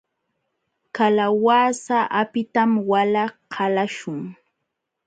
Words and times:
Kalawasa 0.95 1.99
apitam 2.21 2.71
wala 2.89 3.23
qalaśhun. 3.53 4.19